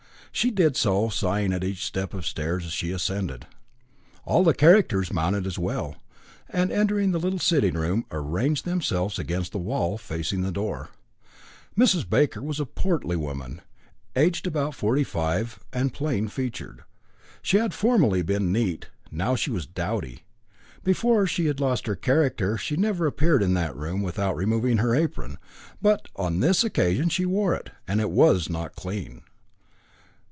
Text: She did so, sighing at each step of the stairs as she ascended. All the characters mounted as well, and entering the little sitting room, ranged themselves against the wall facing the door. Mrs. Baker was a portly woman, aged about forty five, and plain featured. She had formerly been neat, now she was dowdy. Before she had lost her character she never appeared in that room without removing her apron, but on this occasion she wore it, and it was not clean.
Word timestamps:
She 0.33 0.49
did 0.49 0.77
so, 0.77 1.09
sighing 1.09 1.51
at 1.51 1.61
each 1.63 1.83
step 1.85 2.13
of 2.13 2.21
the 2.21 2.25
stairs 2.25 2.65
as 2.65 2.71
she 2.71 2.91
ascended. 2.91 3.47
All 4.23 4.45
the 4.45 4.53
characters 4.53 5.11
mounted 5.11 5.45
as 5.45 5.59
well, 5.59 5.97
and 6.49 6.71
entering 6.71 7.11
the 7.11 7.19
little 7.19 7.37
sitting 7.37 7.73
room, 7.73 8.05
ranged 8.09 8.63
themselves 8.63 9.19
against 9.19 9.51
the 9.51 9.57
wall 9.57 9.97
facing 9.97 10.41
the 10.41 10.51
door. 10.51 10.87
Mrs. 11.77 12.09
Baker 12.09 12.41
was 12.41 12.61
a 12.61 12.65
portly 12.65 13.17
woman, 13.17 13.59
aged 14.15 14.47
about 14.47 14.73
forty 14.73 15.03
five, 15.03 15.59
and 15.73 15.93
plain 15.93 16.29
featured. 16.29 16.85
She 17.41 17.57
had 17.57 17.73
formerly 17.73 18.21
been 18.21 18.53
neat, 18.53 18.87
now 19.11 19.35
she 19.35 19.51
was 19.51 19.65
dowdy. 19.67 20.23
Before 20.81 21.27
she 21.27 21.47
had 21.47 21.59
lost 21.59 21.87
her 21.87 21.95
character 21.97 22.57
she 22.57 22.77
never 22.77 23.05
appeared 23.05 23.43
in 23.43 23.53
that 23.55 23.75
room 23.75 24.01
without 24.01 24.37
removing 24.37 24.77
her 24.77 24.95
apron, 24.95 25.37
but 25.81 26.07
on 26.15 26.39
this 26.39 26.63
occasion 26.63 27.09
she 27.09 27.25
wore 27.25 27.53
it, 27.53 27.69
and 27.85 27.99
it 27.99 28.09
was 28.09 28.49
not 28.49 28.77
clean. 28.77 29.23